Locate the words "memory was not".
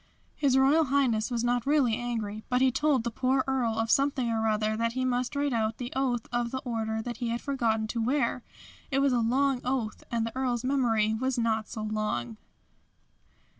10.63-11.67